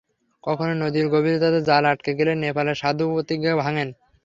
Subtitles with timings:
[0.43, 3.89] কখনো নদীর গভীরে তাদের জাল আটকে গেলে নেপাল সাধু প্রতিজ্ঞা ভাঙেন।